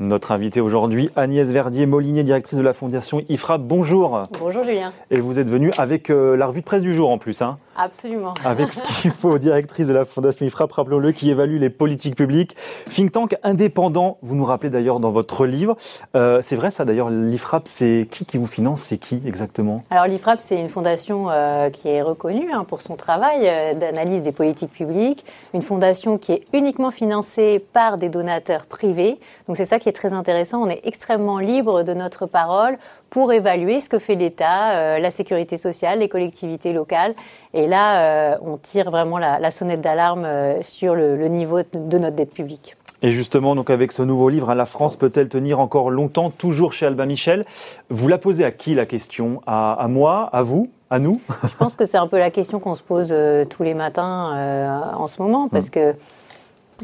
[0.00, 3.60] Notre invitée aujourd'hui, Agnès Verdier-Molinier, directrice de la Fondation IFRAP.
[3.60, 4.22] Bonjour.
[4.40, 4.92] Bonjour Julien.
[5.10, 7.42] Et vous êtes venue avec euh, la revue de presse du jour en plus.
[7.42, 8.34] Hein Absolument.
[8.44, 12.54] Avec ce qu'il faut, directrice de la Fondation IFRAP, rappelons-le, qui évalue les politiques publiques.
[12.90, 15.78] Think tank indépendant, vous nous rappelez d'ailleurs dans votre livre.
[16.14, 19.82] Euh, c'est vrai ça d'ailleurs, l'IFRAP, c'est qui qui vous finance C'est qui exactement?
[19.88, 24.22] Alors l'IFRAP, c'est une fondation euh, qui est reconnue hein, pour son travail euh, d'analyse
[24.22, 25.24] des politiques publiques.
[25.54, 29.18] Une fondation qui est uniquement financée par des donateurs privés.
[29.48, 30.60] Donc c'est ça qui est très intéressant.
[30.62, 32.76] On est extrêmement libre de notre parole
[33.08, 37.16] pour évaluer ce que fait l'État, la sécurité sociale, les collectivités locales.
[37.54, 41.60] Et là, euh, on tire vraiment la, la sonnette d'alarme euh, sur le, le niveau
[41.72, 42.76] de notre dette publique.
[43.02, 46.74] Et justement, donc avec ce nouveau livre, hein, La France peut-elle tenir encore longtemps, toujours
[46.74, 47.46] chez Albin Michel?
[47.88, 49.40] Vous la posez à qui la question?
[49.46, 51.22] À, à, moi, à vous, à nous?
[51.44, 54.34] Je pense que c'est un peu la question qu'on se pose euh, tous les matins
[54.34, 55.70] euh, en ce moment, parce mmh.
[55.70, 55.94] que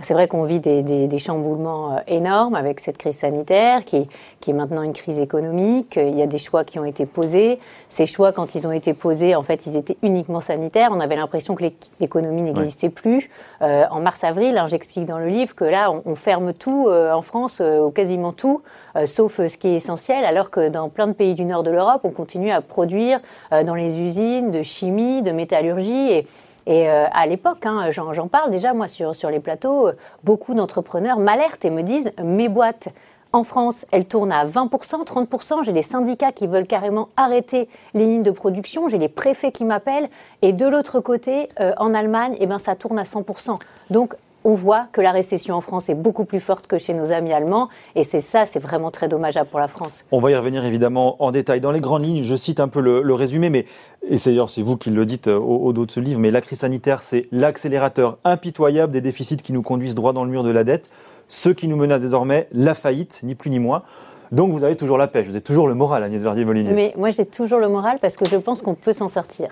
[0.03, 4.07] c'est vrai qu'on vit des, des, des, chamboulements euh, énormes avec cette crise sanitaire qui,
[4.41, 5.97] qui, est maintenant une crise économique.
[5.97, 7.59] Il y a des choix qui ont été posés.
[7.89, 10.91] Ces choix, quand ils ont été posés, en fait, ils étaient uniquement sanitaires.
[10.93, 11.65] On avait l'impression que
[12.01, 13.31] l'économie n'existait plus.
[13.63, 17.13] Euh, en mars-avril, hein, j'explique dans le livre que là, on, on ferme tout euh,
[17.13, 18.63] en France, euh, quasiment tout,
[18.97, 21.71] euh, sauf ce qui est essentiel, alors que dans plein de pays du nord de
[21.71, 23.21] l'Europe, on continue à produire
[23.53, 26.27] euh, dans les usines de chimie, de métallurgie et
[26.67, 29.91] et euh, à l'époque, hein, j'en parle déjà moi sur, les plateaux,
[30.25, 32.89] beaucoup d'entrepreneurs m'alertent et me disent mes boîtes
[33.33, 35.65] en France, elles tournent à 20%, 30%.
[35.65, 38.89] J'ai des syndicats qui veulent carrément arrêter les lignes de production.
[38.89, 40.09] J'ai les préfets qui m'appellent.
[40.43, 43.59] Et de l'autre côté, euh, en Allemagne, eh ben, ça tourne à 100%.
[43.91, 44.15] Donc,
[44.47, 47.33] on voit que la récession en France est beaucoup plus forte que chez nos amis
[47.33, 47.69] allemands.
[47.97, 50.05] Et c'est ça, c'est vraiment très dommageable pour la France.
[50.13, 51.61] On va y revenir évidemment en détail.
[51.61, 53.67] Dans les grandes lignes, je cite un peu le, le résumé, mais
[54.09, 56.31] et c'est d'ailleurs c'est vous qui le dites au, au, dos de ce livre, mais
[56.31, 60.45] la crise sanitaire, c'est l'accélérateur impitoyable des déficits qui nous conduisent droit dans le mur
[60.45, 60.89] de la dette.
[61.27, 63.83] Ce qui nous menace désormais, la faillite, ni plus ni moins.
[64.31, 66.73] Donc vous avez toujours la pêche, vous avez toujours le moral, Agnès Verdier-Molinier.
[66.73, 69.51] Mais moi j'ai toujours le moral parce que je pense qu'on peut s'en sortir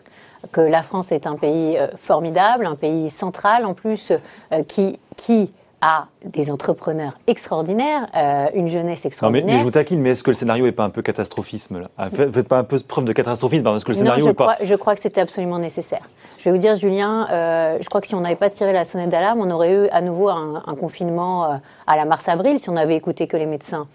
[0.53, 4.12] que la France est un pays euh, formidable, un pays central en plus,
[4.53, 5.53] euh, qui, qui
[5.84, 9.43] a des entrepreneurs extraordinaires, euh, une jeunesse extraordinaire.
[9.43, 11.03] Non, mais, mais, je vous taquine, mais est-ce que le scénario n'est pas un peu
[11.03, 14.27] catastrophisme là ah, Faites pas un peu preuve de catastrophisme parce que le scénario non,
[14.28, 14.65] je est crois, pas.
[14.65, 16.09] Je crois que c'était absolument nécessaire.
[16.38, 18.87] Je vais vous dire, Julien, euh, je crois que si on n'avait pas tiré la
[18.87, 21.56] sonnette d'alarme, on aurait eu à nouveau un, un confinement euh,
[21.87, 23.87] à la mars-avril si on avait écouté que les médecins.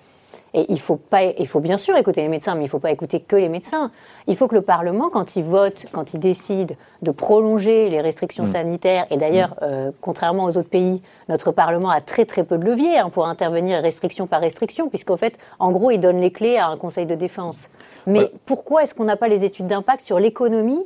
[0.54, 2.92] Et il faut pas, il faut bien sûr écouter les médecins, mais il faut pas
[2.92, 3.92] écouter que les médecins.
[4.28, 8.46] Il faut que le Parlement, quand il vote, quand il décide de prolonger les restrictions
[8.46, 8.54] mmh.
[8.54, 9.64] sanitaires, et d'ailleurs, mmh.
[9.64, 13.28] euh, contrairement aux autres pays, notre Parlement a très très peu de leviers hein, pour
[13.28, 17.06] intervenir restriction par restriction, puisqu'en fait, en gros, il donne les clés à un Conseil
[17.06, 17.70] de défense.
[18.08, 18.32] Mais ouais.
[18.46, 20.84] pourquoi est-ce qu'on n'a pas les études d'impact sur l'économie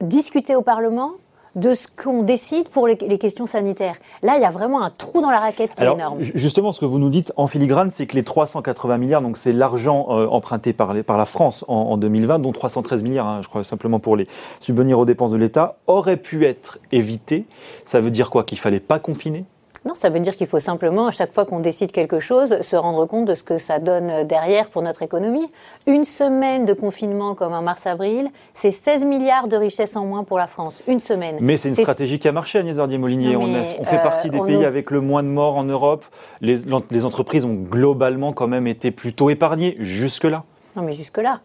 [0.00, 1.12] discutées au Parlement
[1.56, 3.96] de ce qu'on décide pour les, les, questions sanitaires.
[4.22, 6.18] Là, il y a vraiment un trou dans la raquette qui Alors, est énorme.
[6.20, 9.52] Justement, ce que vous nous dites en filigrane, c'est que les 380 milliards, donc c'est
[9.52, 13.40] l'argent euh, emprunté par, les, par, la France en, en, 2020, dont 313 milliards, hein,
[13.42, 14.28] je crois simplement pour les
[14.60, 17.46] subvenir aux dépenses de l'État, auraient pu être évités.
[17.84, 18.44] Ça veut dire quoi?
[18.44, 19.44] Qu'il fallait pas confiner?
[19.86, 22.74] Non, ça veut dire qu'il faut simplement, à chaque fois qu'on décide quelque chose, se
[22.74, 25.48] rendre compte de ce que ça donne derrière pour notre économie.
[25.86, 30.38] Une semaine de confinement comme en mars-avril, c'est 16 milliards de richesses en moins pour
[30.38, 30.82] la France.
[30.88, 31.36] Une semaine.
[31.40, 33.36] Mais c'est une stratégie qui a marché, Agnès Verdier-Molinier.
[33.36, 34.64] On, on, fait euh, partie des pays nous...
[34.64, 36.04] avec le moins de morts en Europe.
[36.40, 36.56] Les,
[36.90, 40.42] les entreprises ont globalement quand même été plutôt épargnées jusque-là.
[40.74, 41.40] Non, mais jusque-là.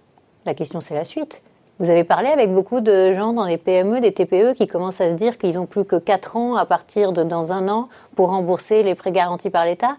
[0.48, 1.44] La question, c'est la suite.
[1.82, 5.10] Vous avez parlé avec beaucoup de gens dans les PME, des TPE qui commencent à
[5.10, 8.30] se dire qu'ils n'ont plus que 4 ans à partir de dans un an pour
[8.30, 9.98] rembourser les prêts garantis par l'État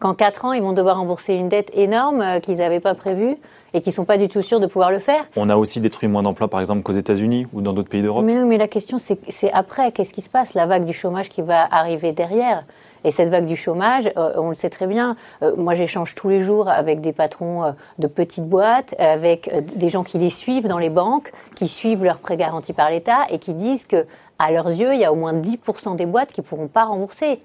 [0.00, 3.36] Qu'en 4 ans, ils vont devoir rembourser une dette énorme euh, qu'ils n'avaient pas prévue
[3.74, 5.24] et qui ne sont pas du tout sûrs de pouvoir le faire.
[5.36, 8.24] On a aussi détruit moins d'emplois, par exemple, qu'aux États-Unis ou dans d'autres pays d'Europe.
[8.24, 10.54] Mais non, mais la question, c'est après, qu'est-ce qui se passe?
[10.54, 12.64] La vague du chômage qui va arriver derrière
[13.04, 15.16] et cette vague du chômage, euh, on le sait très bien.
[15.42, 19.88] Euh, moi, j'échange tous les jours avec des patrons euh, de petites boîtes, avec des
[19.88, 23.38] gens qui les suivent dans les banques, qui suivent leurs prêts garantis par l'État et
[23.38, 24.06] qui disent que,
[24.38, 27.40] à leurs yeux, il y a au moins 10% des boîtes qui pourront pas rembourser.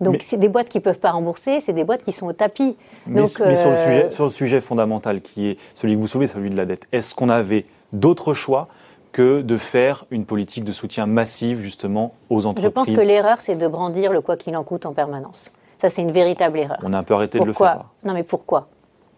[0.00, 2.76] Donc, c'est des boîtes qui peuvent pas rembourser, c'est des boîtes qui sont au tapis.
[3.06, 6.08] Mais, Donc, mais sur, le sujet, sur le sujet fondamental qui est celui que vous
[6.08, 8.68] soulevez, celui de la dette, est-ce qu'on avait d'autres choix?
[9.14, 12.64] Que de faire une politique de soutien massive justement aux entreprises.
[12.64, 15.52] Je pense que l'erreur, c'est de brandir le quoi qu'il en coûte en permanence.
[15.78, 16.78] Ça, c'est une véritable erreur.
[16.82, 17.86] On a un peu arrêté pourquoi de le faire.
[18.04, 18.66] Non, mais pourquoi?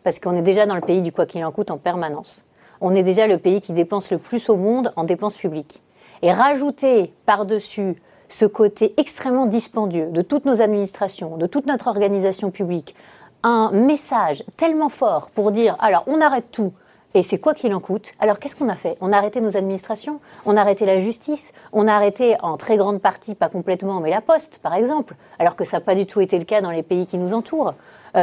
[0.04, 2.44] Parce qu'on est déjà dans le pays du quoi qu'il en coûte en permanence.
[2.82, 5.81] On est déjà le pays qui dépense le plus au monde en dépenses publiques.
[6.20, 7.96] Et rajouter par-dessus
[8.28, 12.94] ce côté extrêmement dispendieux de toutes nos administrations, de toute notre organisation publique,
[13.43, 16.72] un message tellement fort pour dire alors on arrête tout,
[17.17, 18.13] et c'est quoi qu'il en coûte?
[18.21, 18.99] Alors qu'est-ce qu'on a fait?
[19.01, 22.77] On a arrêté nos administrations, on a arrêté la justice, on a arrêté en très
[22.77, 26.05] grande partie, pas complètement, mais la poste, par exemple, alors que ça n'a pas du
[26.05, 27.73] tout été le cas dans les pays qui nous entourent.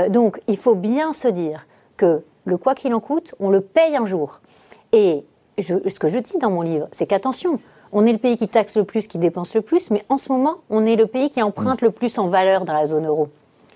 [0.10, 1.66] donc, il faut bien se dire
[1.98, 4.42] que le quoi qu'il en coûte, on le paye un jour.
[4.92, 5.24] Et
[5.60, 7.60] ce que je dis dans mon livre, c'est qu'attention,
[7.94, 10.32] on est le pays qui taxe le plus, qui dépense le plus, mais en ce
[10.32, 13.30] moment, on est le pays qui emprunte le plus en valeur dans la zone euro.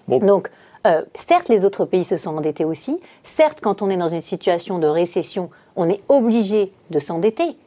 [0.07, 0.51] Donc,
[0.87, 2.99] euh, certes, les autres pays se sont endettés aussi.
[3.23, 7.57] Certes, quand on est dans une situation de récession, on est obligé de s'endetter.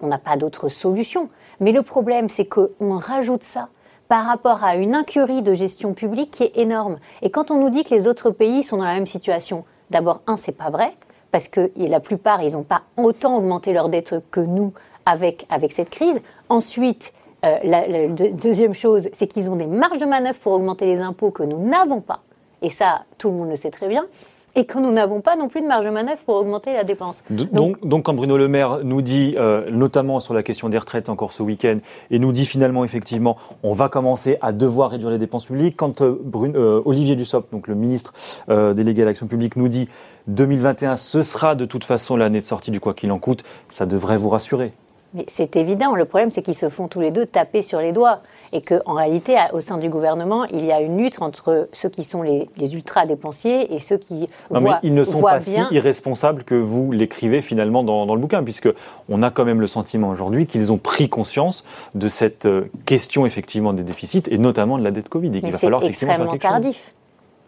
[0.00, 1.28] On n'a pas d'autre solution.
[1.60, 3.68] Mais le problème, c'est qu'on rajoute ça
[4.08, 6.98] par rapport à une incurie de gestion publique qui est énorme.
[7.20, 10.22] Et quand on nous dit que les autres pays sont dans la même situation, d'abord,
[10.26, 10.94] un, c'est pas vrai,
[11.30, 14.72] parce que la plupart, ils n'ont pas autant augmenté leur dette que nous
[15.04, 16.20] avec, avec cette crise.
[16.48, 17.12] Ensuite,
[17.44, 21.30] euh, la, deuxième chose, c'est qu'ils ont des marges de manœuvre pour augmenter les impôts
[21.30, 22.22] que nous n'avons pas.
[22.62, 24.06] Et ça, tout le monde le sait très bien
[24.54, 27.22] et que nous n'avons pas non plus de marge de manœuvre pour augmenter la dépense.
[27.30, 31.08] Donc, donc, quand Bruno Le Maire nous dit, euh, notamment sur la question des retraites
[31.08, 31.78] encore ce week-end,
[32.10, 36.00] et nous dit finalement effectivement, on va commencer à devoir réduire les dépenses publiques, quand
[36.00, 38.12] euh, Bruno, Olivier Dussopt, donc le ministre
[38.48, 39.88] délégué à l'action publique, nous dit
[40.26, 43.86] 2021, ce sera de toute façon l'année de sortie du quoi qu'il en coûte, ça
[43.86, 44.72] devrait vous rassurer.
[45.14, 45.94] Mais c'est évident.
[45.94, 48.20] Le problème, c'est qu'ils se font tous les deux taper sur les doigts.
[48.52, 52.04] Et qu'en réalité, au sein du gouvernement, il y a une lutte entre ceux qui
[52.04, 56.54] sont les, ultra-dépensiers et ceux qui non, mais ils ne sont pas si irresponsables que
[56.54, 58.68] vous l'écrivez finalement dans, le bouquin, puisque
[59.08, 61.64] on a quand même le sentiment aujourd'hui qu'ils ont pris conscience
[61.94, 65.52] de cette euh, question effectivement des déficits et notamment de la dette Covid et qu'il
[65.52, 66.92] va falloir effectivement faire quelque tardif.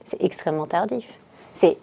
[0.05, 1.05] C'est extrêmement tardif.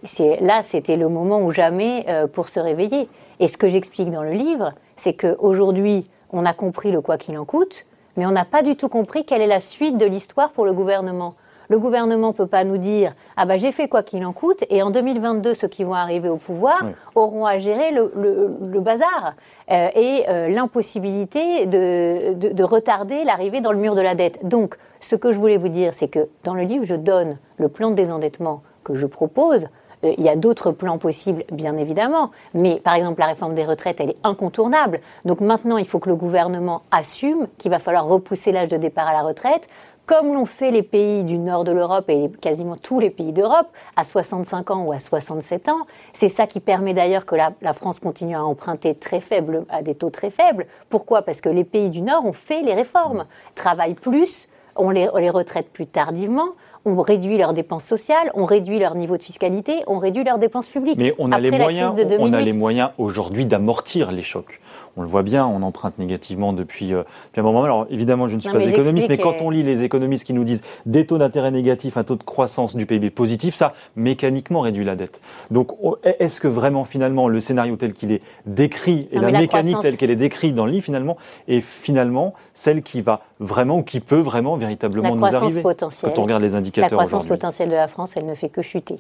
[0.04, 3.08] C'est, là, c'était le moment ou jamais euh, pour se réveiller.
[3.40, 7.38] Et ce que j'explique dans le livre, c'est qu'aujourd'hui, on a compris le quoi qu'il
[7.38, 7.86] en coûte,
[8.18, 10.74] mais on n'a pas du tout compris quelle est la suite de l'histoire pour le
[10.74, 11.36] gouvernement.
[11.70, 14.64] Le gouvernement ne peut pas nous dire ah ben j'ai fait quoi qu'il en coûte
[14.70, 16.82] et en 2022 ceux qui vont arriver au pouvoir
[17.14, 19.34] auront à gérer le, bazar
[19.70, 24.48] euh, et euh, l'impossibilité de, de, retarder l'arrivée dans le mur de la dette.
[24.48, 27.68] Donc ce que je voulais vous dire c'est que dans le livre je donne le
[27.68, 29.66] plan de désendettement que je propose
[30.04, 34.00] il y a d'autres plans possibles, bien évidemment, mais par exemple, la réforme des retraites,
[34.00, 35.00] elle est incontournable.
[35.26, 39.08] Donc maintenant, il faut que le gouvernement assume qu'il va falloir repousser l'âge de départ
[39.08, 39.68] à la retraite,
[40.06, 43.68] comme l'ont fait les pays du nord de l'Europe et quasiment tous les pays d'Europe,
[43.98, 45.86] à 65 ans ou à 67 ans.
[46.14, 49.96] C'est ça qui permet d'ailleurs que la, France continue à emprunter très faible, à des
[49.96, 50.66] taux très faibles.
[50.90, 51.24] Pourquoi?
[51.24, 54.48] Parce que les pays du nord ont fait les réformes, travaillent plus,
[54.78, 56.52] on les, on les retraite plus tardivement
[56.88, 60.68] on réduit leurs dépenses sociales, on réduit leur niveau de fiscalité, on réduit leurs dépenses
[60.68, 60.98] publiques.
[60.98, 64.60] Mais on a les moyens, on a les moyens aujourd'hui d'amortir les chocs
[64.98, 67.04] on le voit bien, on emprunte négativement depuis, euh,
[67.38, 67.64] un moment.
[67.64, 70.44] Alors évidemment, je ne suis pas économiste, mais quand on lit les économistes qui nous
[70.44, 74.84] disent des taux d'intérêt négatifs, un taux de croissance du PIB positif, ça mécaniquement réduit
[74.84, 75.22] la dette.
[75.52, 75.72] Donc
[76.04, 80.10] est-ce que vraiment finalement le scénario tel qu'il est décrit et la, mécanique telle qu'elle
[80.10, 81.18] est décrite dans le livre finalement
[81.48, 86.24] est finalement celle qui va vraiment ou qui peut vraiment véritablement nous arriver quand on
[86.24, 86.98] regarde les indicateurs.
[86.98, 89.00] La croissance potentielle de la France, elle ne fait que chuter.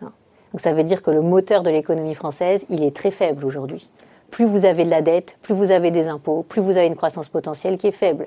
[0.00, 3.90] Donc ça veut dire que le moteur de l'économie française, il est très faible aujourd'hui
[4.34, 6.96] plus vous avez de la dette, plus vous avez des impôts, plus vous avez une
[6.96, 8.26] croissance potentielle qui est faible.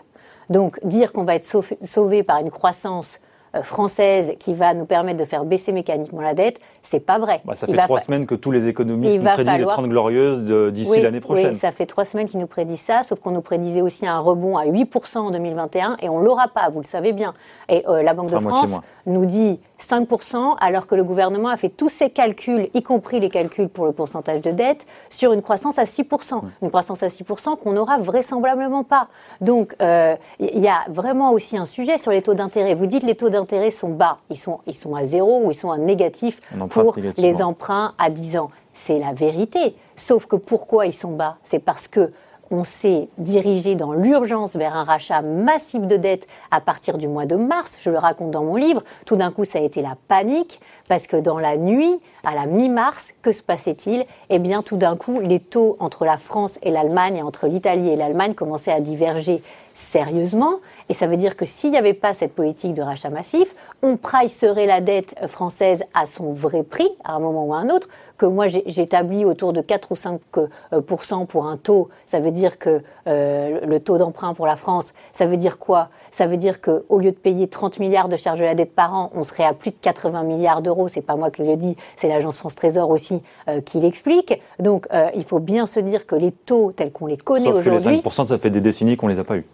[0.49, 1.45] Donc dire qu'on va être
[1.83, 3.19] sauvé par une croissance
[3.63, 7.41] française qui va nous permettre de faire baisser mécaniquement la dette, c'est pas vrai.
[7.45, 11.01] Bah, ça fait trois semaines que tous les économistes nous prédisent les 30 glorieuses d'ici
[11.01, 11.53] l'année prochaine.
[11.53, 14.19] Oui, ça fait trois semaines qu'ils nous prédisent ça, sauf qu'on nous prédisait aussi un
[14.19, 17.33] rebond à 8% en 2021 et on l'aura pas, vous le savez bien.
[17.69, 18.71] Et euh, la Banque de France
[19.05, 23.29] nous dit 5%, alors que le gouvernement a fait tous ses calculs, y compris les
[23.29, 26.41] calculs pour le pourcentage de dette, sur une croissance à 6%.
[26.61, 29.07] Une croissance à 6% qu'on n'aura vraisemblablement pas.
[29.41, 32.73] Donc, euh, il y a vraiment aussi un sujet sur les taux d'intérêt.
[32.75, 34.17] Vous dites les taux d'intérêt sont bas.
[34.29, 38.09] Ils sont, ils sont à zéro ou ils sont à négatif pour les emprunts à
[38.09, 38.51] 10 ans.
[38.73, 39.75] C'est la vérité.
[39.95, 41.37] Sauf que pourquoi ils sont bas?
[41.43, 42.11] C'est parce que
[42.51, 47.25] on s'est dirigé dans l'urgence vers un rachat massif de dettes à partir du mois
[47.25, 47.77] de mars.
[47.81, 48.83] Je le raconte dans mon livre.
[49.05, 52.45] Tout d'un coup, ça a été la panique parce que dans la nuit, à la
[52.45, 54.05] mi-mars, que se passait-il?
[54.29, 57.95] Eh bien, tout d'un coup, les taux entre la France et l'Allemagne, entre l'Italie et
[57.95, 59.41] l'Allemagne, commençaient à diverger
[59.77, 60.55] sérieusement.
[60.89, 63.53] Et ça veut dire que s'il n'y avait pas cette politique de rachat massif,
[63.83, 67.69] on pricerait la dette française à son vrai prix, à un moment ou à un
[67.69, 71.89] autre, que moi j'établis autour de 4 ou 5% euh, pour un taux.
[72.07, 75.89] Ça veut dire que euh, le taux d'emprunt pour la France, ça veut dire quoi?
[76.09, 78.95] Ça veut dire qu'au lieu de payer 30 milliards de charges de la dette par
[78.95, 80.87] an, on serait à plus de 80 milliards d'euros.
[80.87, 84.41] C'est pas moi qui le dis, c'est l'agence France Trésor aussi euh, qui l'explique.
[84.59, 87.71] Donc il faut bien se dire que les taux tels qu'on les connaît aujourd'hui.
[87.71, 89.45] Sauf que les 5%, ça fait des décennies qu'on les a pas eus.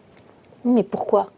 [0.66, 1.32] Mais pourquoi?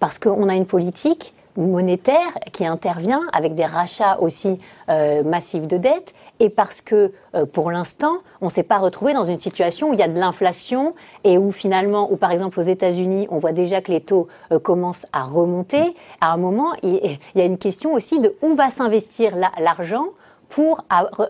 [0.00, 5.76] Parce qu'on a une politique monétaire qui intervient avec des rachats aussi euh, massifs de
[5.76, 9.90] dettes et parce que euh, pour l'instant, on ne s'est pas retrouvé dans une situation
[9.90, 13.52] où il y a de l'inflation et où finalement, par exemple aux États-Unis, on voit
[13.52, 15.94] déjà que les taux euh, commencent à remonter.
[16.20, 20.06] À un moment, il y a une question aussi de où va s'investir l'argent
[20.54, 20.84] pour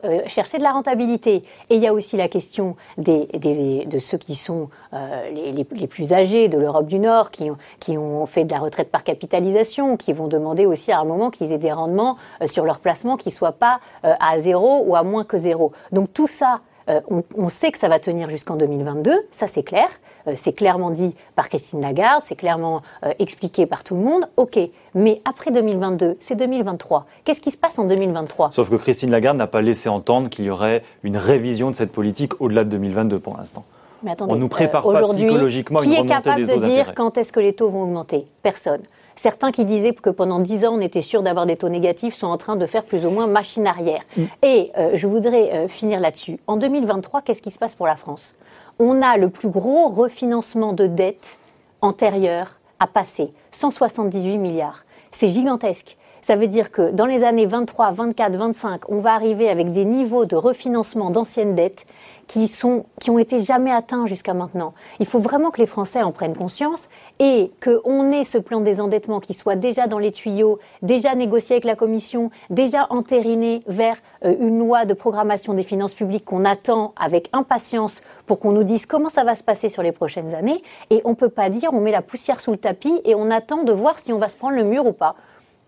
[0.05, 1.37] euh, chercher de la rentabilité.
[1.71, 3.25] Et il y a aussi la question des,
[3.87, 7.97] de ceux qui sont euh, les, plus âgés de l'Europe du Nord, qui ont, qui
[7.97, 11.53] ont fait de la retraite par capitalisation, qui vont demander aussi à un moment qu'ils
[11.53, 15.03] aient des rendements euh, sur leur placement qui ne soient pas à zéro ou à
[15.03, 15.73] moins que zéro.
[15.91, 16.61] Donc tout ça,
[17.09, 19.89] on, sait que ça va tenir jusqu'en 2022, ça c'est clair.
[20.27, 24.29] Euh, c'est clairement dit par Christine Lagarde, c'est clairement euh, expliqué par tout le monde.
[24.37, 24.59] Ok,
[24.95, 27.07] mais après 2022, c'est 2023.
[27.25, 30.47] Qu'est-ce qui se passe en 2023 Sauf que Christine Lagarde n'a pas laissé entendre qu'il
[30.47, 33.65] y aurait une révision de cette politique au-delà de 2022 pour l'instant.
[34.03, 37.33] Mais attendez, On nous prépare euh, pas psychologiquement qui est capable de dire quand est-ce
[37.33, 38.27] que les taux vont augmenter?
[38.43, 38.83] Personne.
[39.17, 42.27] Certains qui disaient que pendant 10 ans, on était sûr d'avoir des taux négatifs sont
[42.27, 44.01] en train de faire plus ou moins machine arrière.
[44.17, 44.23] Mm.
[44.43, 46.41] Et je voudrais finir là-dessus.
[46.49, 48.35] En 2023, qu'est-ce qui se passe pour la France?
[48.79, 51.39] On a le plus gros refinancement de dette
[51.81, 54.85] antérieure à passer, 178 milliards.
[55.13, 55.97] C'est gigantesque.
[56.23, 59.85] Ça veut dire que dans les années 23, 24, 25, on va arriver avec des
[59.85, 61.85] niveaux de refinancement d'anciennes dettes
[62.27, 64.75] qui, sont, qui ont été jamais atteints jusqu'à maintenant.
[65.01, 66.89] Il faut vraiment que les Français en prennent conscience
[67.19, 71.55] et qu'on ait ce plan de désendettement qui soit déjà dans les tuyaux, déjà négocié
[71.55, 76.45] avec la Commission, déjà entériné vers euh, une loi de programmation des finances publiques qu'on
[76.45, 80.35] attend avec impatience pour qu'on nous dise comment ça va se passer sur les prochaines
[80.35, 80.63] années.
[80.91, 83.31] Et on ne peut pas dire on met la poussière sous le tapis et on
[83.31, 85.15] attend de voir si on va se prendre le mur ou pas.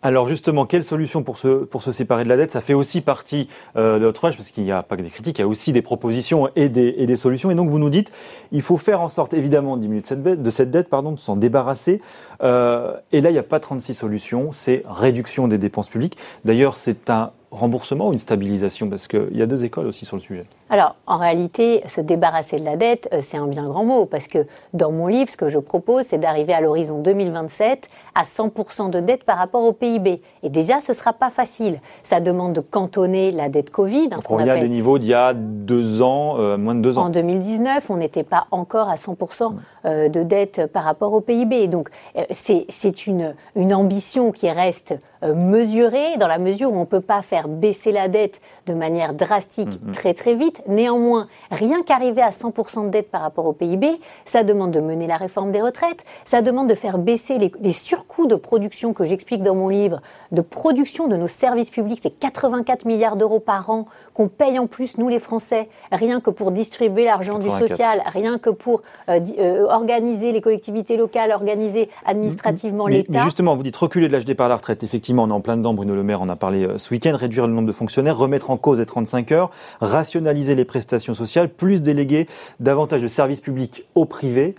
[0.03, 2.53] Alors justement, quelle solution pour se, séparer de la dette?
[2.53, 5.09] Ça fait aussi partie euh, de notre âge, parce qu'il n'y a pas que des
[5.09, 7.51] critiques, il y a aussi des propositions et des, solutions.
[7.51, 8.13] Et donc vous nous dites,
[8.53, 10.07] il faut faire en sorte évidemment de diminuer de
[10.51, 12.01] cette dette, de pardon, de s'en débarrasser.
[12.43, 16.19] Euh, et là, il n'y a pas 36 solutions, c'est réduction des dépenses publiques.
[16.45, 18.89] D'ailleurs, c'est un remboursement ou une stabilisation?
[18.89, 20.45] Parce qu'il y a deux écoles aussi sur le sujet.
[20.71, 24.29] Alors, en réalité, se débarrasser de la dette, euh, c'est un bien grand mot, parce
[24.29, 28.91] que dans mon livre, ce que je propose, c'est d'arriver à l'horizon 2027 à 100%
[28.91, 30.23] de dette par rapport au PIB.
[30.43, 31.81] Et déjà, ce ne sera pas facile.
[32.03, 34.09] Ça demande de cantonner la dette Covid.
[34.13, 36.99] Hein, on revient à des niveaux d'il y a deux ans, euh, moins de deux
[36.99, 37.07] ans.
[37.07, 39.49] En 2019, on n'était pas encore à 100% euh,
[39.87, 41.69] de dette par rapport au PIB.
[41.69, 41.91] Donc,
[42.31, 47.23] c'est une, une ambition qui reste mesurée dans la mesure où on ne peut pas
[47.23, 49.93] faire baisser la dette de manière drastique mm-hmm.
[49.93, 50.63] très très vite.
[50.67, 53.93] Néanmoins, rien qu'arriver à 100% de dette par rapport au PIB,
[54.25, 57.73] ça demande de mener la réforme des retraites, ça demande de faire baisser les, les
[57.73, 60.01] surcoûts de production que j'explique dans mon livre,
[60.33, 63.87] de production de nos services publics, c'est 84 milliards d'euros par an
[64.17, 68.39] qu'on paye en plus, nous les Français, rien que pour distribuer l'argent du social, rien
[68.39, 68.81] que pour
[69.11, 73.13] euh, euh, organiser les collectivités locales, organiser administrativement l'État.
[73.13, 74.83] Mais justement, vous dites reculer de l'âge départ à la retraite.
[74.83, 77.15] Effectivement, on est en plein dedans, Bruno Le Maire en a parlé euh, ce week-end,
[77.15, 79.51] réduire le nombre de fonctionnaires, remettre en cause les 35 heures,
[79.83, 82.27] rationaliser les prestations sociales, plus déléguer
[82.59, 84.55] davantage de services publics au privé.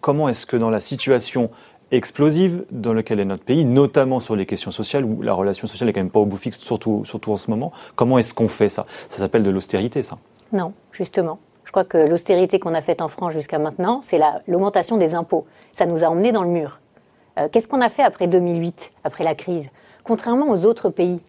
[0.00, 1.50] comment est-ce que dans la situation
[1.92, 5.86] explosive dans laquelle est notre pays, notamment sur les questions sociales, où la relation sociale
[5.86, 7.72] n'est quand même pas au bout fixe, surtout, en ce moment.
[7.94, 8.86] Comment est-ce qu'on fait ça?
[9.08, 10.18] Ça s'appelle de l'austérité, ça
[10.52, 11.38] Non, justement.
[11.64, 15.46] Je crois que l'austérité qu'on a faite en France jusqu'à maintenant, c'est l'augmentation des impôts.
[15.72, 16.80] Ça nous a emmenés dans le mur.
[17.38, 19.68] Euh, qu'est-ce qu'on a fait après 2008, après la crise?
[20.04, 21.20] Contrairement aux autres pays,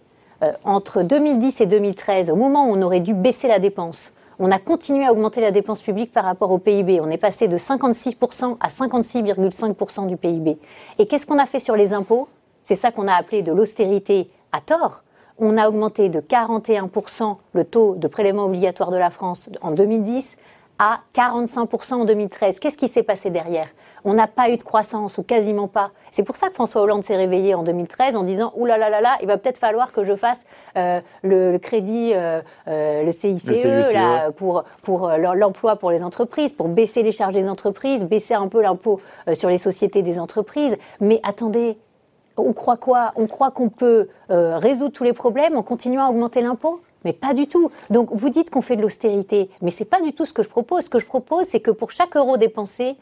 [0.44, 4.52] euh, entre 2010 et 2013, au moment où on aurait dû baisser la dépense, on
[4.52, 7.02] a continué à augmenter la dépense publique par rapport au PIB.
[7.02, 10.58] On est passé de 56% à 56,5% du PIB.
[11.00, 12.28] Et qu'est-ce qu'on a fait sur les impôts?
[12.64, 15.04] C'est ça qu'on a appelé de l'austérité à tort.
[15.40, 20.38] On a augmenté de 41% le taux de prélèvement obligatoire de la France en 2010
[20.80, 22.60] à 45% en 2013.
[22.60, 23.68] Qu'est-ce qui s'est passé derrière?
[24.06, 25.92] On n'a pas eu de croissance ou quasiment pas.
[26.12, 28.90] C'est pour ça que François Hollande s'est réveillé en 2013 en disant Ouh là là
[28.90, 30.46] là là, il va peut-être falloir que je fasse
[30.78, 34.32] euh, le, crédit, euh, euh, le CICE, e.
[34.32, 38.62] pour, pour l'emploi pour les entreprises, pour baisser les charges des entreprises, baisser un peu
[38.62, 39.02] l'impôt
[39.34, 40.78] sur les sociétés des entreprises.
[41.02, 41.78] Mais attendez,
[42.38, 43.12] on croit quoi?
[43.16, 46.82] On croit qu'on peut résoudre tous les problèmes en continuant à augmenter l'impôt?
[47.08, 47.72] Mais pas du tout.
[47.90, 50.50] Donc vous dites qu'on fait de l'austérité, mais c'est pas du tout ce que je
[50.50, 50.84] propose.
[50.84, 52.98] Ce que je propose, c'est que pour chaque euro dépensé,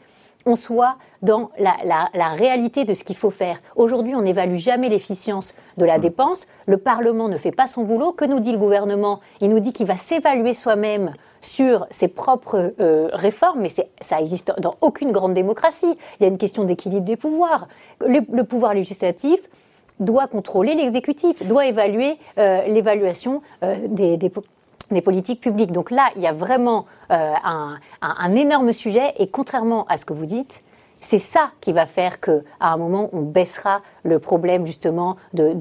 [0.46, 3.58] on soit dans la, réalité de ce qu'il faut faire.
[3.74, 6.02] Aujourd'hui, on n'évalue jamais l'efficience de la mmh.
[6.02, 6.46] dépense.
[6.68, 8.12] Le Parlement ne fait pas son boulot.
[8.12, 9.18] Que nous dit le gouvernement?
[9.40, 13.70] Il nous dit qu'il va s'évaluer soi-même sur ses propres euh, réformes, mais
[14.00, 15.98] ça existe dans aucune grande démocratie.
[16.20, 17.66] Il y a une question d'équilibre des pouvoirs.
[18.00, 19.40] Le, pouvoir législatif
[20.00, 24.30] doit contrôler l'exécutif, doit évaluer euh, l'évaluation euh, des, des,
[24.90, 25.72] des politiques publiques.
[25.72, 27.32] Donc là, il y a vraiment euh,
[28.02, 30.62] un, énorme sujet et contrairement à ce que vous dites,
[31.00, 35.54] c'est ça qui va faire que, à un moment, on baissera le problème justement de,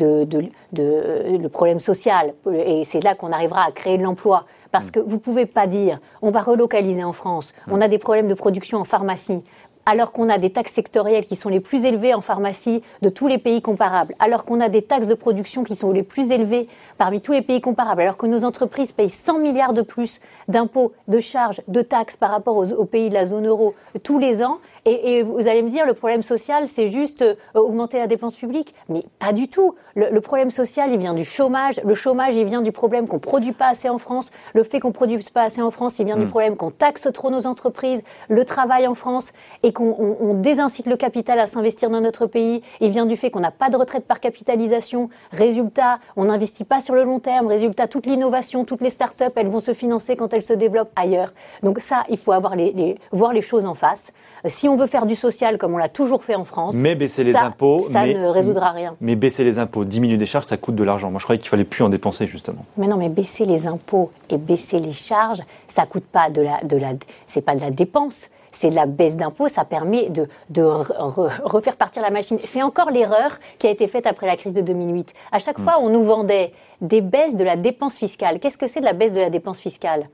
[0.72, 2.34] le problème social.
[2.52, 4.46] Et c'est là qu'on arrivera à créer de l'emploi.
[4.72, 7.98] Parce que vous ne pouvez pas dire, on va relocaliser en France, on a des
[7.98, 9.42] problèmes de production en pharmacie,
[9.86, 13.28] alors qu'on a des taxes sectorielles qui sont les plus élevées en pharmacie de tous
[13.28, 16.68] les pays comparables, alors qu'on a des taxes de production qui sont les plus élevées
[16.98, 20.94] parmi tous les pays comparables, alors que nos entreprises payent 100 milliards de plus d'impôts,
[21.08, 24.60] de charges, de taxes par rapport aux, pays de la zone euro tous les ans,
[24.88, 28.76] et, vous allez me dire, le problème social, c'est juste euh, augmenter la dépense publique?
[28.88, 29.74] Mais pas du tout.
[29.96, 31.82] Le, problème social, il vient du chômage.
[31.84, 34.30] Le chômage, il vient du problème qu'on produit pas assez en France.
[34.54, 36.30] Le fait qu'on produise pas assez en France, il vient du hmm.
[36.30, 39.32] problème qu'on taxe trop nos entreprises, le travail en France,
[39.64, 42.62] et qu'on désincite le capital à s'investir dans notre pays.
[42.80, 45.10] Il vient du fait qu'on n'a pas de retraite par capitalisation.
[45.32, 47.48] Résultat, on n'investit pas sur le long terme.
[47.48, 51.34] Résultat, toute l'innovation, toutes les start-up, elles vont se financer quand elles se développent ailleurs.
[51.64, 54.12] Donc ça, il faut avoir les, voir les choses en face.
[54.48, 57.24] Si on veut faire du social comme on l'a toujours fait en France, mais baisser
[57.24, 58.96] les impôts, ça ne résoudra rien.
[59.02, 61.12] Mais baisser les impôts, diminuer des charges, ça coûte de l'argent.
[61.12, 62.66] Moi, je croyais qu'il fallait plus en dépenser justement.
[62.78, 66.62] Mais non, mais baisser les impôts et baisser les charges, ça coûte pas de la,
[66.64, 66.94] de la,
[67.28, 68.30] c'est pas de la dépense.
[68.52, 72.38] C'est de la baisse d'impôts, ça permet de, de refaire partir la machine.
[72.46, 75.10] C'est encore l'erreur qui a été faite après la crise de 2008.
[75.34, 75.64] À chaque hmm.
[75.64, 78.40] fois, on nous vendait des baisses de la dépense fiscale.
[78.40, 80.08] Qu'est-ce que c'est de la baisse de la dépense fiscale?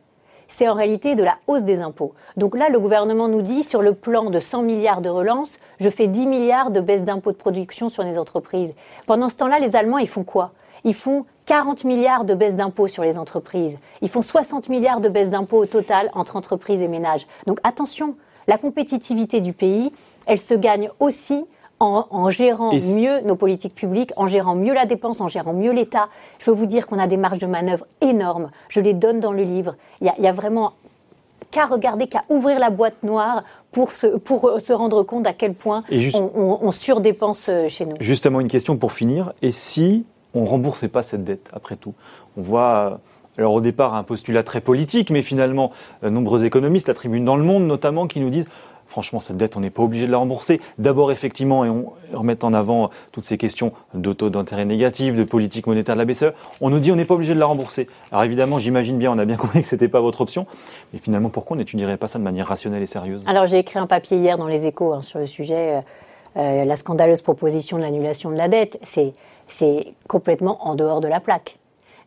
[0.52, 2.14] C'est en réalité de la hausse des impôts.
[2.38, 5.90] Donc là, le gouvernement nous dit, sur le plan de 100 milliards de relance, je
[5.90, 8.74] fais 10 milliards de baisse d'impôts de production sur les entreprises.
[9.08, 10.52] Pendant ce temps-là, les Allemands, ils font quoi?
[10.84, 13.78] Ils font 40 milliards de baisse d'impôts sur les entreprises.
[14.02, 17.28] Ils font 60 milliards de baisse d'impôts au total entre entreprises et ménages.
[17.48, 18.16] Donc attention,
[18.48, 19.92] la compétitivité du pays,
[20.26, 21.46] elle se gagne aussi
[21.82, 26.10] en, gérant mieux nos politiques publiques, en gérant mieux la dépense, en gérant mieux l'État.
[26.40, 28.52] Je veux vous dire qu'on a des marges de manœuvre énormes.
[28.70, 29.76] Je les donne dans le livre.
[30.00, 30.74] Il y a, vraiment
[31.50, 35.54] qu'à regarder, qu'à ouvrir la boîte noire pour se, pour se rendre compte à quel
[35.56, 35.84] point
[36.14, 37.96] on, surdépense euh, chez nous.
[38.00, 39.34] Justement, une question pour finir.
[39.42, 41.94] Et si on remboursait pas cette dette, après tout?
[42.38, 43.00] On voit...
[43.38, 45.72] Alors au départ un postulat très politique, mais finalement,
[46.04, 48.48] euh, nombreux économistes, la tribune dans le monde notamment, qui nous disent
[48.92, 50.60] franchement, cette dette, on n'est pas obligé de la rembourser.
[50.78, 55.24] D'abord, effectivement, et on remet en avant toutes ces questions de taux d'intérêt négatif, de
[55.24, 57.88] politique monétaire de la BCE, on nous dit on n'est pas obligé de la rembourser.
[58.12, 60.46] Alors évidemment, j'imagine bien, on a bien compris que ce n'était pas votre option,
[60.92, 63.24] mais finalement, pourquoi on n'étudierait pas ça de manière rationnelle et sérieuse?
[63.26, 65.82] Alors j'ai écrit un papier hier dans les échos hein, sur le sujet, euh,
[66.38, 68.78] euh, la scandaleuse proposition de l'annulation de la dette,
[69.48, 71.58] c'est complètement en dehors de la plaque.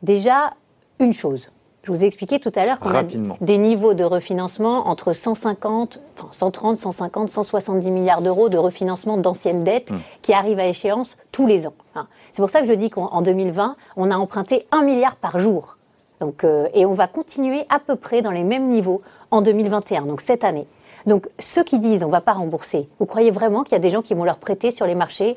[0.03, 0.53] Déjà,
[1.01, 1.49] une chose,
[1.85, 6.01] je vous ai expliqué tout à l'heure qu'on a des niveaux de refinancement entre 150,
[6.33, 9.99] 130, 150, 170 milliards d'euros de refinancement d'anciennes dettes hmm.
[10.23, 11.75] qui arrivent à échéance tous les ans.
[11.95, 12.07] Hein.
[12.33, 15.77] C'est pour ça que je dis qu'en 2020, on a emprunté 1 milliard par jour.
[16.21, 20.07] Donc, euh, et on va continuer à peu près dans les mêmes niveaux en 2021,
[20.07, 20.67] donc cette année.
[21.07, 23.81] Donc ceux qui disent on ne va pas rembourser, vous croyez vraiment qu'il y a
[23.81, 25.37] des gens qui vont leur prêter sur les marchés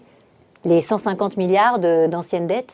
[0.65, 2.73] les 150 milliards d'anciennes dettes?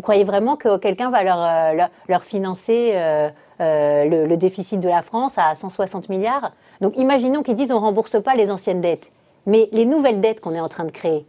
[0.00, 3.28] Vous croyez vraiment que quelqu'un va leur, euh, leur, financer euh,
[3.60, 6.52] euh, le, déficit de la France à 160 milliards?
[6.80, 9.12] Donc imaginons qu'ils disent on ne rembourse pas les anciennes dettes.
[9.44, 11.26] Mais les nouvelles dettes qu'on est en train de créer,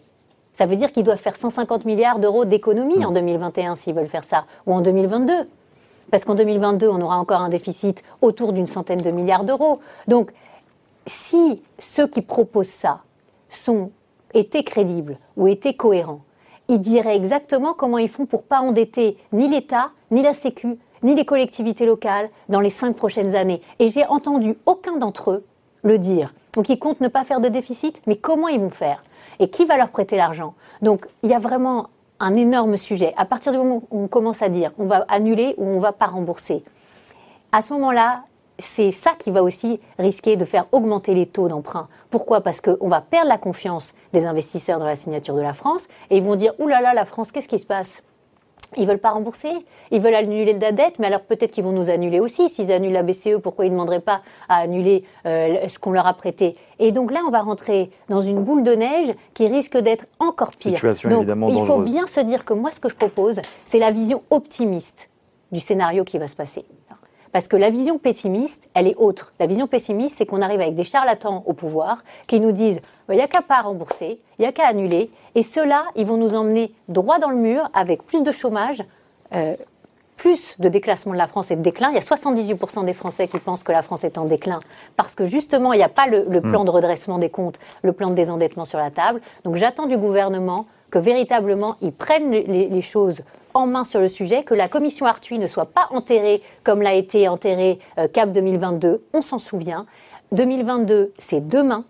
[0.53, 4.23] ça veut dire qu'ils doivent faire 150 milliards d'euros d'économie en 2021 s'ils veulent faire
[4.23, 5.33] ça, ou en 2022.
[6.09, 9.81] Parce qu'en 2022, on aura encore un déficit autour d'une centaine de milliards d'euros.
[10.07, 10.31] Donc,
[11.07, 13.01] si ceux qui proposent ça
[13.49, 13.91] sont,
[14.33, 16.21] étaient crédibles ou étaient cohérents,
[16.71, 21.15] ils diraient exactement comment ils font pour pas endetter ni l'État, ni la Sécu, ni
[21.15, 23.61] les collectivités locales dans les cinq prochaines années.
[23.79, 25.45] Et j'ai entendu aucun d'entre eux
[25.83, 26.33] le dire.
[26.53, 29.03] Donc ils comptent ne pas faire de déficit, mais comment ils vont faire?
[29.39, 30.53] Et qui va leur prêter l'argent?
[30.81, 31.87] Donc il y a vraiment
[32.21, 33.13] un énorme sujet.
[33.17, 35.91] À partir du moment où on commence à dire on va annuler ou on va
[35.91, 36.63] pas rembourser,
[37.51, 38.23] à ce moment-là,
[38.61, 41.87] c'est ça qui va aussi risquer de faire augmenter les taux d'emprunt.
[42.09, 42.41] Pourquoi?
[42.41, 46.17] Parce qu'on va perdre la confiance des investisseurs dans la signature de la France et
[46.17, 48.01] ils vont dire Ouh là là, la France, qu'est-ce qui se passe?
[48.77, 49.49] Ils veulent pas rembourser,
[49.91, 52.47] ils veulent annuler la dette, mais alors peut-être qu'ils vont nous annuler aussi.
[52.49, 56.07] S'ils annulent la BCE, pourquoi ils ne demanderaient pas à annuler euh, ce qu'on leur
[56.07, 56.55] a prêté?
[56.79, 60.51] Et donc là, on va rentrer dans une boule de neige qui risque d'être encore
[60.51, 60.71] pire.
[60.71, 63.79] Situation donc, évidemment il faut bien se dire que moi, ce que je propose, c'est
[63.79, 65.09] la vision optimiste
[65.51, 66.63] du scénario qui va se passer.
[67.31, 69.33] Parce que la vision pessimiste, elle est autre.
[69.39, 73.15] La vision pessimiste, c'est qu'on arrive avec des charlatans au pouvoir qui nous disent il
[73.15, 75.09] n'y a qu'à pas rembourser, il n'y a qu'à annuler.
[75.35, 78.83] Et ceux-là, ils vont nous emmener droit dans le mur avec plus de chômage,
[79.33, 79.55] euh,
[80.17, 81.89] plus de déclassement de la France et de déclin.
[81.89, 84.59] Il y a 78% des Français qui pensent que la France est en déclin
[84.95, 86.65] parce que justement, il n'y a pas le, plan hmm.
[86.65, 89.21] de redressement des comptes, le plan de désendettement sur la table.
[89.43, 93.21] Donc j'attends du gouvernement que véritablement ils prennent les choses
[93.53, 96.93] en main sur le sujet, que la commission Arthuis ne soit pas enterrée comme l'a
[96.93, 99.85] été enterrée euh, CAP 2022, on s'en souvient.
[100.31, 101.83] 2022, c'est demain.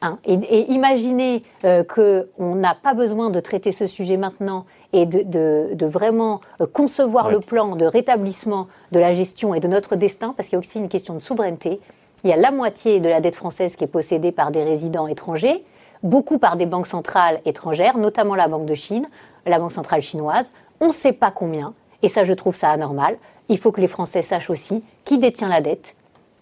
[0.00, 0.18] Hein.
[0.24, 6.40] Et, imaginez euh, qu'on n'a pas besoin de traiter ce sujet maintenant et de, vraiment
[6.60, 10.56] euh, concevoir le plan de rétablissement de la gestion et de notre destin, parce qu'il
[10.56, 11.80] y a aussi une question de souveraineté.
[12.22, 15.06] Il y a la moitié de la dette française qui est possédée par des résidents
[15.06, 15.64] étrangers,
[16.02, 19.06] beaucoup par des banques centrales étrangères, notamment la Banque de Chine,
[19.46, 20.50] la Banque centrale chinoise.
[20.80, 23.16] On ne sait pas combien, et ça je trouve ça anormal.
[23.48, 25.94] Il faut que les Français sachent aussi qui détient la dette.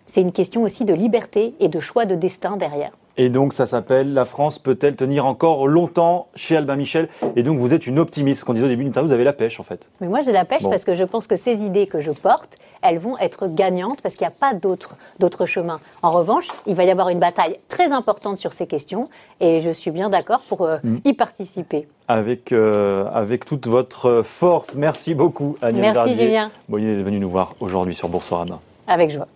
[0.06, 2.92] C'est une question aussi de liberté et de choix de destin derrière.
[3.16, 7.58] Et donc ça s'appelle La France peut-elle tenir encore longtemps chez Albin Michel Et donc
[7.58, 8.44] vous êtes une optimiste.
[8.44, 9.90] Quand on disait au début de l'interview, vous avez la pêche en fait.
[10.00, 12.56] Mais moi j'ai la pêche parce que je pense que ces idées que je porte,
[12.82, 15.80] elles vont être gagnantes parce qu'il n'y a pas d'autre chemin.
[16.02, 19.08] En revanche, il va y avoir une bataille très importante sur ces questions
[19.40, 20.98] et je suis bien d'accord pour euh, mm.
[21.04, 21.86] y participer.
[22.08, 24.74] Avec, euh, avec toute votre force.
[24.74, 26.50] Merci beaucoup Agnès Merci Julien.
[26.68, 28.58] Bon, il est venu nous voir aujourd'hui sur Boursorama.
[28.86, 29.28] Avec joie.